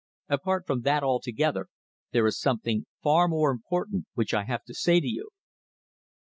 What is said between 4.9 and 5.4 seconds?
to you."